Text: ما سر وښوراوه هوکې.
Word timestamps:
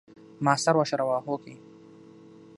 ما 0.45 0.53
سر 0.63 0.75
وښوراوه 0.77 1.17
هوکې. 1.25 1.55